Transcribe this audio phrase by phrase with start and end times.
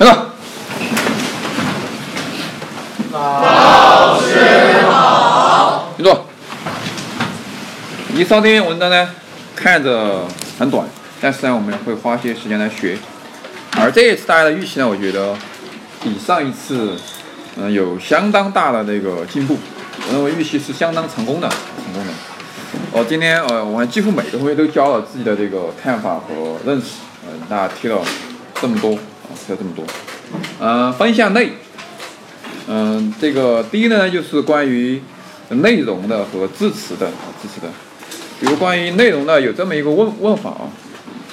[0.00, 0.30] 那个。
[3.12, 5.92] 老师好。
[5.94, 6.24] 请坐。
[8.14, 9.10] 以上这篇文章呢，
[9.54, 10.22] 看着
[10.58, 10.86] 很短，
[11.20, 12.96] 但是呢，我们会花些时间来学。
[13.78, 15.36] 而这一次大家的预期呢，我觉得
[16.02, 16.98] 比上一次，
[17.56, 19.58] 嗯，有相当大的那个进步。
[20.08, 22.12] 我认为预期是相当成功的，成功的。
[22.92, 28.00] 我今天呃，我们几乎每个同学都交了自己的这个看法和认识，嗯，大家提了
[28.62, 28.98] 这么多，
[29.30, 29.84] 啊，提了这么多。
[30.60, 31.52] 嗯，分项内，
[32.66, 35.00] 嗯，这个第一呢，就是关于
[35.48, 37.68] 内容的和字词的，字词的。
[38.40, 40.68] 比如关于内容呢，有这么一个问问法啊，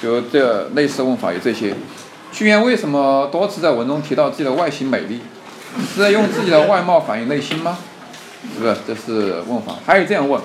[0.02, 1.74] 就这类似问法有这些：
[2.32, 5.20] 屈原为什么多次在文中提到自己的外形美丽？
[5.94, 7.78] 是在用自己的外貌反映内心吗？
[8.54, 8.76] 是不是？
[8.86, 9.74] 这是问法。
[9.84, 10.40] 还有这样问。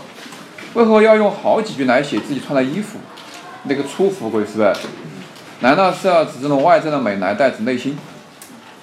[0.73, 2.99] 为何要用好几句来写自己穿的衣服？
[3.63, 4.73] 那个粗服，贵是不是？
[5.63, 7.97] 难道是要指这种外在的美来代指内心？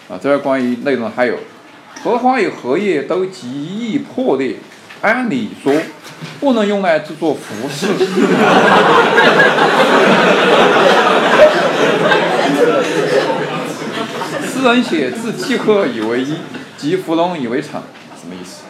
[0.09, 1.11] 啊，这是关于内容。
[1.11, 1.37] 还有，
[2.02, 4.57] 荷花与荷叶都极易破裂，
[5.02, 5.74] 按理说
[6.40, 7.88] 不能用来制作服饰。
[14.51, 16.37] 诗人写字契合以为一，
[16.79, 17.65] 及芙蓉以为裳，
[18.18, 18.62] 什么意思？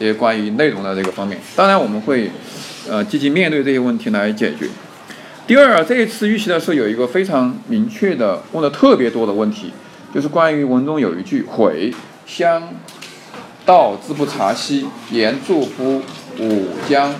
[0.00, 2.32] 这些关于内容的这个方面，当然我们会，
[2.88, 4.68] 呃，积极面对这些问题来解决。
[5.46, 9.72] 第二，这一次预习的时候有一个非常明确的问的特别多的问题，
[10.12, 11.94] 就是关于文中有一句“悔
[12.26, 12.74] 相
[13.64, 16.02] 道之不察兮，言祝乎
[16.40, 17.14] 吾将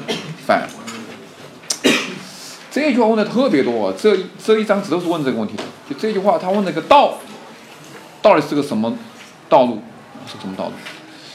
[0.45, 0.69] 反”。
[2.69, 5.63] 这句话问的特别多，这这一张纸都是问这个问题的。
[5.89, 7.21] 就这句话，他问那个道，
[8.21, 8.99] 到底是个什么
[9.49, 9.81] 道路？
[10.27, 10.73] 是什么道路？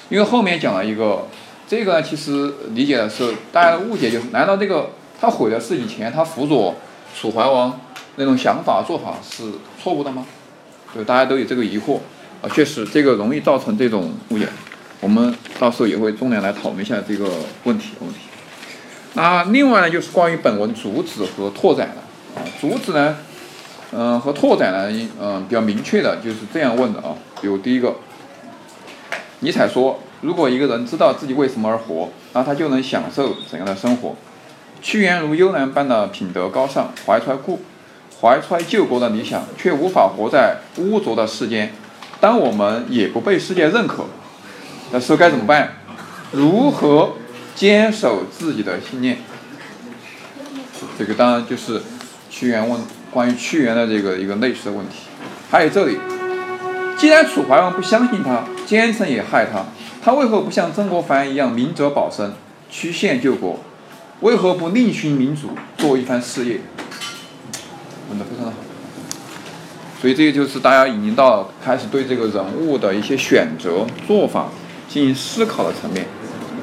[0.09, 1.25] 因为后面讲了一个，
[1.65, 4.89] 这个呢，其实理解的是大家的误解就是，难道这个
[5.21, 6.73] 他毁的是以前他辅佐
[7.15, 7.79] 楚怀王
[8.15, 9.43] 那种想法做法是
[9.81, 10.25] 错误的吗？
[10.93, 11.99] 对，大家都有这个疑惑
[12.41, 14.47] 啊，确实这个容易造成这种误解，
[14.99, 17.29] 我们到时候也会重点来讨论一下这个
[17.65, 18.19] 问题问题。
[19.13, 23.17] 那另外呢，就是关于本文主旨和拓展的啊，主旨呢，
[23.91, 27.95] 嗯，和拓展呢，嗯，比较明确的就是这样问的啊，比如第一个。
[29.43, 34.15] 尼采说：“如果一个人知道自己为什么而活，那他就能享受怎样的生活？”
[34.81, 37.61] 屈原如幽兰般的品德高尚，怀揣故
[38.19, 41.71] 怀揣救国的理想，却无法活在污浊的世间。
[42.19, 44.05] 当我们也不被世界认可
[44.91, 45.73] 的时候，该怎么办？
[46.31, 47.13] 如何
[47.55, 49.17] 坚守自己的信念？
[50.97, 51.81] 这个当然就是
[52.29, 52.81] 屈原问
[53.11, 54.95] 关于屈原的这个一个类似的问题。
[55.49, 55.99] 还有这里。
[56.97, 59.65] 既然楚怀王不相信他，奸臣也害他，
[60.03, 62.33] 他为何不像曾国藩一样明哲保身，
[62.69, 63.59] 曲线救国？
[64.21, 66.61] 为何不另寻民主，做一番事业？
[68.09, 68.57] 问的非常的好。
[69.99, 74.49] 所以这个就是大家已经到开始对这个人物的一些选择做法
[74.87, 76.05] 进行思考的层面。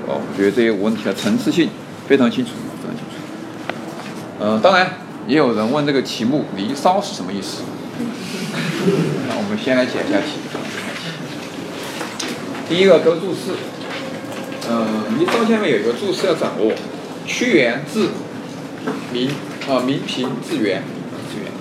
[0.06, 1.68] 哦，我觉得这些问题的层次性
[2.06, 3.14] 非常清楚，非常清楚。
[4.40, 4.94] 嗯，当然
[5.26, 7.62] 也有人问这个题目“离骚”是什么意思？
[9.28, 10.38] 那我们先来解一下题。
[12.68, 13.50] 第一个勾注释，
[14.70, 14.86] 嗯，
[15.18, 16.72] 你首先面有一个注释要掌握。
[17.28, 18.08] 屈原字
[19.12, 19.28] 民，
[19.68, 20.82] 啊，名平字元，
[21.30, 21.52] 字元。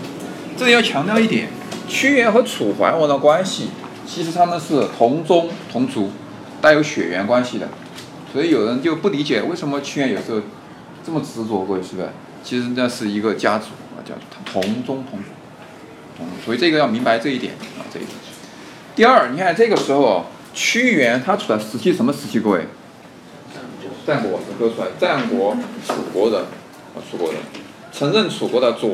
[0.57, 1.49] 这里要强调一点，
[1.89, 3.67] 屈原和楚怀王的关系，
[4.07, 6.11] 其实他们是同宗同族，
[6.61, 7.67] 带有血缘关系的。
[8.31, 10.41] 所以有人就不理解，为什么屈原有时候
[11.05, 12.07] 这么执着，过去是不是？
[12.43, 13.65] 其实那是一个家族
[13.97, 16.23] 啊，家族，他同宗同族。
[16.45, 18.13] 所以这个要明白这一点啊，这一点。
[18.95, 22.39] 第二，你看这个时候，屈原他处在时期什么时期？
[22.39, 22.65] 各位，
[24.07, 25.53] 战国，说出来，战国
[25.85, 27.41] 楚国人，啊，楚国人，
[27.91, 28.89] 曾任楚国的左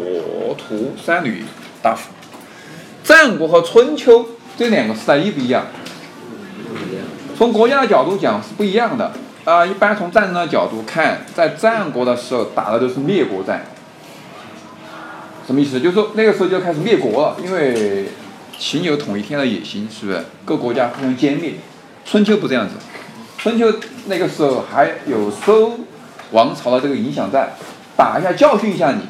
[0.58, 1.44] 徒三闾
[1.84, 2.10] 大夫。
[3.04, 4.26] 战国和春秋
[4.58, 5.68] 这两个时代一不一样？
[7.38, 9.12] 从国家的角度讲是不一样的
[9.46, 9.64] 啊。
[9.64, 13.68] 一般从战争的角度看，在战国的时候打的都是灭国战。
[15.46, 15.80] 什么意思？
[15.80, 18.08] 就是说那个时候就开始灭国了，因为
[18.58, 20.26] 秦有统一天的野心，是不是？
[20.44, 21.54] 各国家互相歼灭。
[22.04, 22.76] 春秋不这样子，
[23.44, 23.68] 春秋
[24.06, 25.78] 那个时候还有周
[26.32, 27.50] 王朝的这个影响在，
[27.94, 29.02] 打一下教训一下你，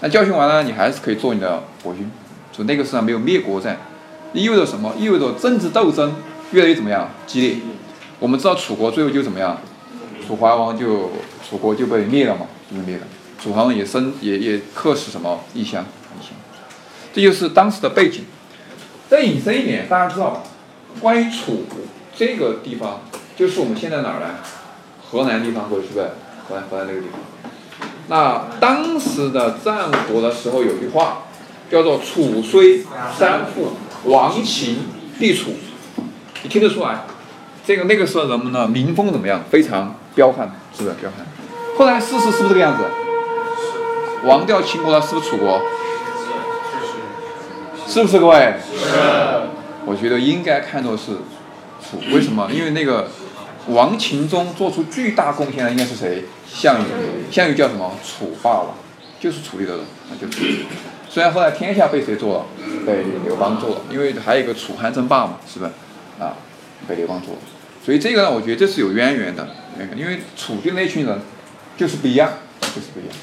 [0.00, 2.10] 那教训完了你还是可以做你的国君。
[2.50, 3.78] 所以那个时候没有灭国战，
[4.32, 4.92] 意味着什么？
[4.98, 6.16] 意味着政治斗争
[6.50, 7.58] 越来越怎么样激烈？
[8.18, 9.56] 我们知道楚国最后就怎么样？
[10.26, 11.12] 楚怀王就
[11.48, 13.06] 楚国就被灭了嘛，就被灭了。
[13.40, 15.84] 楚怀王也生也也客死什么异乡，
[16.18, 16.32] 异乡，
[17.14, 18.24] 这就是当时的背景。
[19.08, 20.42] 再引申一点，大家知道，
[20.98, 21.66] 关于楚
[22.16, 23.02] 这个地方，
[23.40, 24.26] 就是我们现在哪儿呢？
[25.10, 26.04] 河南地方，或者是不是？
[26.46, 27.18] 河南河南那个地方。
[28.08, 31.22] 那当时的战国的时候，有句话
[31.70, 32.84] 叫做“楚虽
[33.18, 33.68] 三户，
[34.04, 34.80] 亡秦
[35.18, 35.52] 必楚，
[36.42, 37.04] 你听得出来？
[37.64, 39.42] 这个那个时候人们呢民风怎么样？
[39.50, 41.24] 非常彪悍，是不是彪悍？
[41.78, 42.84] 后来事实是不是这个样子？
[44.26, 45.62] 亡掉秦国了，是不是楚国？
[47.88, 48.54] 是不是各位？
[48.70, 48.84] 是。
[49.86, 51.12] 我觉得应该看作是
[51.80, 52.50] 楚，为什么？
[52.52, 53.08] 因为那个
[53.68, 56.24] 亡秦中做出巨大贡献的应该是谁？
[56.46, 56.84] 项羽。
[57.30, 57.92] 项羽叫什么？
[58.04, 58.74] 楚霸王，
[59.18, 60.64] 就是楚地的人，那就是。
[61.08, 62.46] 虽然后来天下被谁做了？
[62.86, 65.70] 被刘邦做了，因为还有一个楚汉争霸嘛，是不是？
[66.22, 66.36] 啊，
[66.86, 67.40] 被刘邦做了。
[67.84, 69.48] 所以这个呢，我觉得这是有渊源的，
[69.96, 71.20] 因为楚地那群人
[71.76, 72.30] 就是不一样，
[72.60, 73.14] 就是不一样。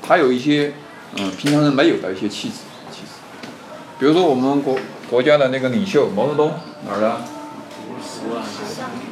[0.00, 0.72] 他有一些
[1.16, 2.54] 嗯平常人没有的一些气质，
[2.90, 3.48] 气质。
[3.98, 4.78] 比如说我们国
[5.10, 6.54] 国家的那个领袖毛泽东
[6.86, 7.20] 哪儿的？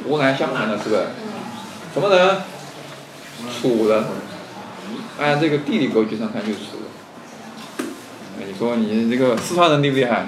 [0.07, 1.01] 湖南湘潭的，是不是？
[1.93, 2.37] 什么人？
[3.61, 4.03] 楚人。
[5.19, 6.87] 按这个地理格局上看就是楚人。
[8.47, 10.27] 你说你这个四川人厉不厉害？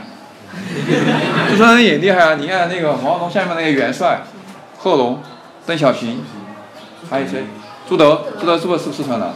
[1.52, 2.36] 四川人也厉害啊！
[2.40, 4.24] 你看那个毛泽东下面那些元帅，
[4.78, 5.22] 贺龙、
[5.66, 6.24] 邓小平，
[7.10, 7.44] 还有谁？
[7.88, 9.30] 朱德，朱德是不是四川人？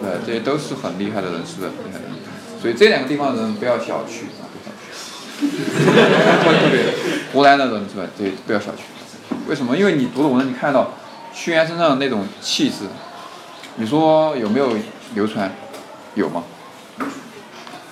[0.00, 1.70] 对，这些都是很厉害的人，是不是？
[2.60, 4.70] 所以这两个地方的人不要小觑啊，不要小
[6.50, 6.58] 觑。
[6.60, 6.82] 特别
[7.32, 8.06] 湖南的人是吧？
[8.18, 8.74] 这不要小觑。
[9.48, 9.76] 为什么？
[9.76, 10.90] 因为你读了文，你看到
[11.34, 12.84] 屈原身上那种气质，
[13.76, 14.76] 你说有没有
[15.14, 15.50] 流传？
[16.14, 16.44] 有吗？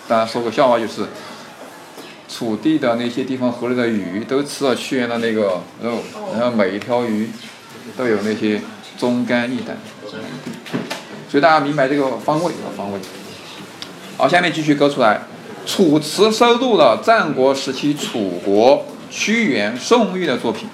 [0.07, 1.07] 大家说个笑话就是，
[2.29, 5.99] 楚地的那些地方河里的鱼都吃了屈原的那个肉，
[6.35, 7.31] 然后每一条鱼
[7.97, 8.61] 都有那些
[8.99, 9.79] 忠肝义胆。
[11.31, 12.99] 所以大家明白这个方位啊，方位。
[14.19, 15.23] 好，下面继续勾出来，
[15.65, 20.69] 楚辞收录了战国时期楚国屈原、宋玉的作品。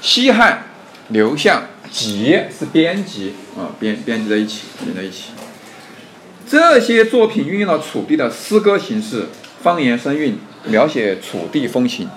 [0.00, 0.64] 西汉
[1.08, 5.32] 刘向集是编辑啊，编编辑在一起，编在一起。
[6.48, 9.26] 这些作品运用了楚地的诗歌形式，
[9.62, 12.08] 方言声韵，描写楚地风情。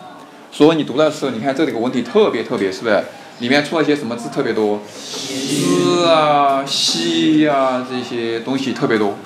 [0.52, 3.04] 所以你读的时候，你看这里个文体特别特别，是不是？
[3.40, 4.82] 里面出了些什么字特别多？
[4.88, 9.18] 诗啊、西呀这些东西特别多，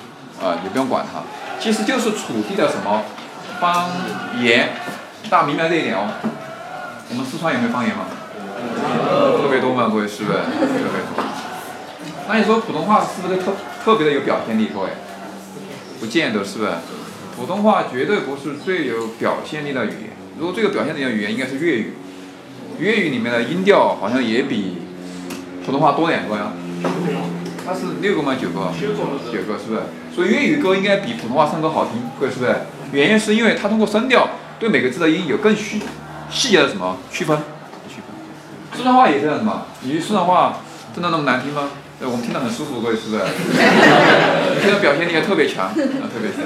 [0.42, 1.22] 啊，你不用管它，
[1.60, 3.04] 其实就是楚地的什么
[3.60, 3.90] 方
[4.42, 4.70] 言，
[5.30, 6.08] 大家明白这一点哦。
[7.10, 8.06] 我们四川有没有方言吗？
[9.42, 9.88] 特别多嘛？
[9.88, 10.38] 各位是不是？
[10.38, 11.24] 特别多。
[12.28, 13.52] 那你说普通话是不是特
[13.84, 14.68] 特别的有表现力？
[14.72, 14.90] 各位，
[16.00, 16.70] 不见得，是不是？
[17.36, 20.10] 普通话绝对不是最有表现力的语言。
[20.38, 21.94] 如果最有表现力的语言应该是粤语。
[22.78, 24.78] 粤语里面的音调好像也比
[25.66, 26.52] 普通话多两个呀，
[27.66, 28.36] 它是六个吗？
[28.40, 28.70] 九个？
[28.78, 29.80] 九个是不是？
[30.14, 32.54] 所以粤语歌应该比普通话唱歌好听，各位是不是？
[32.92, 35.82] 原因是因为它通过声调对每个字的音有更细
[36.30, 37.36] 细节的什么区分？
[37.88, 38.04] 区分。
[38.76, 39.66] 四川话也这样子嘛？
[39.82, 40.60] 你四川话
[40.94, 41.70] 真的那么难听吗？
[42.00, 43.22] 我们听得很舒服，各位是不是？
[44.62, 46.44] 现在表现力也特别强，啊，特别强。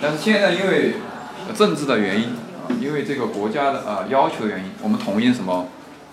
[0.00, 0.94] 但是现在因为
[1.54, 2.36] 政治的原因。
[2.80, 5.68] 因为这个国家的啊要求的原因，我们统一什么？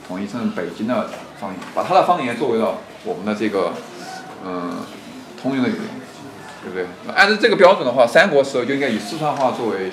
[0.08, 1.10] 统一成北京的
[1.40, 3.74] 方言，把他的方言作为了我们的这个
[4.46, 4.78] 嗯
[5.42, 5.82] 通用的语言，
[6.62, 6.86] 对不对？
[7.16, 9.90] 按照这个标准的话，三国时候就应该以四川话作为。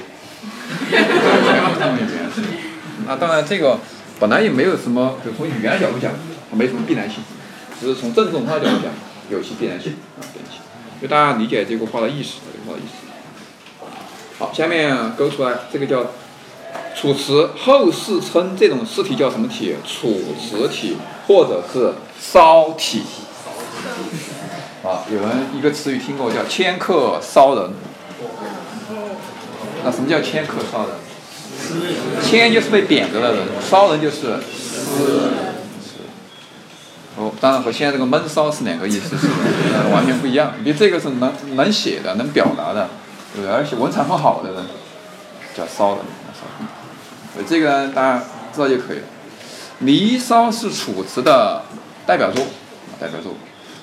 [3.10, 3.76] 那当然，这个
[4.20, 6.12] 本来也没有什么，就从语言角度讲，
[6.52, 7.16] 没什么必然性，
[7.80, 8.92] 只是从政治文化角度讲，
[9.28, 10.60] 有其必然性啊，必然性。
[11.02, 13.08] 就大家理解这个话的意思，这个话的意思。
[14.38, 16.06] 好，下面勾出来，这个叫。
[16.94, 19.74] 楚辞后世称这种诗体叫什么体？
[19.84, 23.02] 楚辞体，或者是骚体。
[24.84, 27.70] 啊，有人一个词语听过叫迁客骚人。
[29.82, 30.96] 那什么叫迁客骚人？
[32.22, 34.36] 迁就是被贬谪的人，骚人就是。
[37.16, 39.26] 哦，当然和现在这个闷骚是两个意思，是
[39.92, 40.54] 完全不一样。
[40.64, 42.88] 你这个是能能写的，能表达的，
[43.34, 44.64] 对而且文采很好的人，
[45.54, 45.98] 叫骚人。
[47.34, 48.24] 所以这个呢大家
[48.54, 49.02] 知道就可以了。
[49.80, 51.62] 《离骚》是楚辞的
[52.06, 52.44] 代表作，
[52.98, 53.34] 代表作。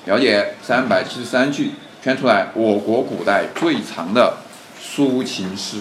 [0.06, 4.38] 了解三百七十三句，圈出来我国古代最长的
[4.82, 5.76] 抒情诗。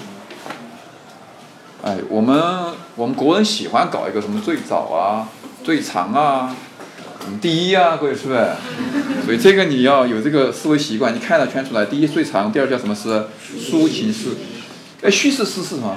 [1.88, 2.38] 哎，我们
[2.98, 5.30] 我们国人喜欢搞一个什么最早啊、
[5.64, 6.54] 最长啊、
[7.40, 8.46] 第一啊，各位是不是？
[9.24, 11.16] 所以这个你要有这个思维习惯。
[11.16, 13.28] 你看了圈出来，第一最长，第二叫什么诗？
[13.58, 14.36] 抒情诗。
[15.02, 15.96] 哎，叙事诗是什么？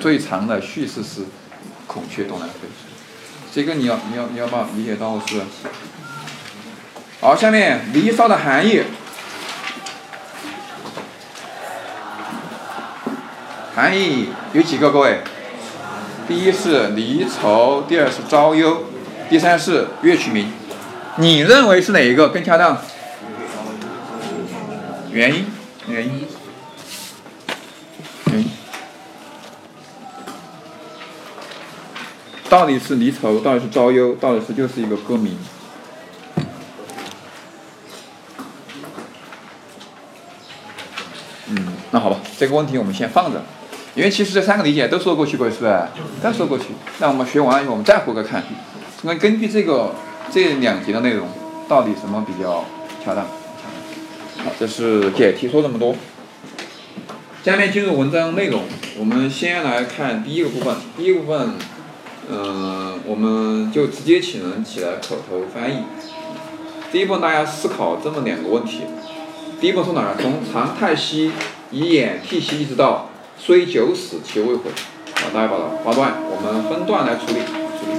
[0.00, 1.20] 最长的叙事诗
[1.86, 2.54] 《孔雀东南飞》，
[3.54, 5.42] 这个你要你要你要把理解到是。
[7.20, 8.80] 好，下面《离骚》的含义，
[13.78, 14.90] 含义有几个？
[14.90, 15.20] 各位，
[16.26, 18.82] 第一是离愁，第二是招忧，
[19.30, 20.50] 第三是乐曲名。
[21.18, 22.76] 你认为是哪一个更恰当？
[25.12, 25.46] 原因？
[25.86, 26.26] 原因？
[28.32, 28.44] 嗯，
[32.48, 35.38] 到底是离愁，到底是招忧，到底是就是一个歌名。
[41.46, 43.40] 嗯，那好吧，这个问题我们先放着，
[43.98, 45.76] 因为其实这三个理解都说过去过，是不是？
[46.22, 46.66] 都说过去。
[47.00, 48.44] 那我们学完了以后，我们再回个看，
[49.02, 49.92] 那根据这个
[50.30, 51.26] 这两节的内容，
[51.68, 52.64] 到底什么比较
[53.04, 53.24] 恰当？
[53.24, 55.96] 好，这是解题说这么多。
[57.42, 58.62] 下面进入文章内容，
[59.00, 60.76] 我们先来看第一个部分。
[60.96, 61.54] 第一个部分，
[62.30, 65.78] 嗯，我们就直接请人起来口头翻译。
[66.92, 68.82] 第一部分大家思考这么两个问题。
[69.60, 70.14] 第一步从哪儿？
[70.16, 71.32] 从常太息
[71.72, 73.07] 以眼替息，一直到
[73.38, 74.70] 虽九死其未悔。
[75.14, 77.92] 啊，大家把它划断，我们分段来处理处理。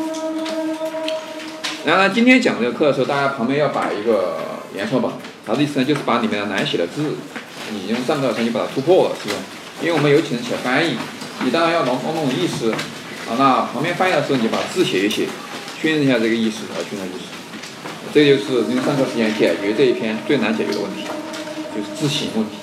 [1.86, 4.38] 然后呢，今天讲这个课的时候，大家旁边要摆一个
[4.74, 5.12] 颜色本，
[5.46, 5.86] 啥子意思呢？
[5.86, 7.16] 就是把里面的难写的字，
[7.72, 9.36] 你用上课的时候你把它突破了，是吧？
[9.82, 10.96] 因为我们有请人写翻译，
[11.44, 12.72] 你当然要弄弄懂意思。
[12.72, 15.28] 啊，那旁边翻译的时候，你把字写一写，
[15.82, 17.26] 确认一下这个意思和确认意思。
[18.14, 21.04] 这就是用上课时间解决这一篇最难解决的问题。
[21.76, 22.56] 就是字形问题，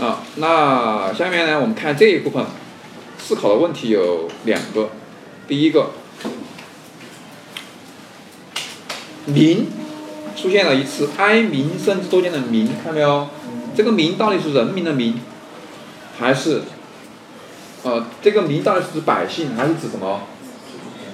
[0.00, 2.42] 啊，那下面呢，我们看这一部分
[3.18, 4.88] 思考的问题有两个，
[5.46, 5.90] 第一个，
[9.26, 9.66] 民
[10.34, 13.28] 出现了一次哀民生之多见的民，看到没有？
[13.76, 15.20] 这个民到底是人民的民，
[16.18, 16.62] 还是
[17.82, 20.22] 呃这个民到底是指百姓，还是指什么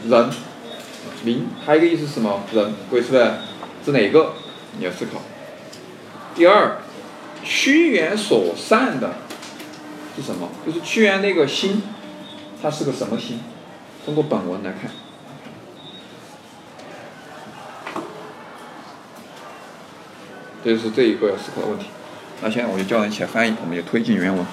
[0.09, 0.31] 人？
[1.25, 2.45] 民还有一个意思是什么？
[2.53, 3.33] 人，各位是不是？
[3.85, 4.35] 指哪个？
[4.79, 5.21] 你要思考。
[6.37, 6.79] 第二，
[7.49, 9.15] 屈原所善的
[10.17, 10.51] 是什么？
[10.67, 11.81] 就是屈原那个心，
[12.61, 13.39] 他是个什么心？
[14.05, 14.91] 通过本文来看，
[20.65, 21.87] 这就是这一个要思考的问题。
[22.43, 24.45] 那现在我就叫人起来翻译，我们就推进原文。